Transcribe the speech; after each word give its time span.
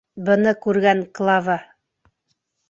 Быны 0.29 0.53
күргән 0.63 1.03
Клава: 1.19 1.59